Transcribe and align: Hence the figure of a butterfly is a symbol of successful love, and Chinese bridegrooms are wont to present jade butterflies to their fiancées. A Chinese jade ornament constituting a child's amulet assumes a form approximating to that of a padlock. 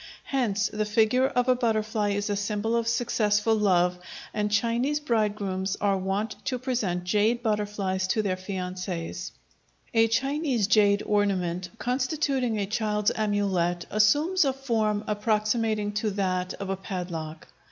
Hence 0.23 0.67
the 0.67 0.83
figure 0.83 1.27
of 1.27 1.47
a 1.47 1.53
butterfly 1.53 2.09
is 2.09 2.27
a 2.31 2.35
symbol 2.35 2.75
of 2.75 2.87
successful 2.87 3.53
love, 3.53 3.99
and 4.33 4.49
Chinese 4.49 4.99
bridegrooms 4.99 5.77
are 5.79 5.95
wont 5.95 6.37
to 6.45 6.57
present 6.57 7.03
jade 7.03 7.43
butterflies 7.43 8.07
to 8.07 8.23
their 8.23 8.35
fiancées. 8.35 9.29
A 9.93 10.07
Chinese 10.07 10.65
jade 10.65 11.03
ornament 11.05 11.69
constituting 11.77 12.57
a 12.57 12.65
child's 12.65 13.11
amulet 13.15 13.85
assumes 13.91 14.43
a 14.43 14.53
form 14.53 15.03
approximating 15.05 15.91
to 15.91 16.09
that 16.09 16.55
of 16.55 16.71
a 16.71 16.75
padlock. 16.77 17.47